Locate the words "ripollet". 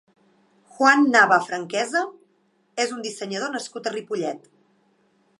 3.97-4.49